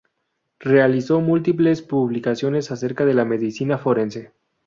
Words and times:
Realizó 0.59 1.21
múltiples 1.21 1.83
publicaciones 1.83 2.71
acerca 2.71 3.05
de 3.05 3.13
la 3.13 3.23
medicina 3.23 3.77
forense. 3.77 4.31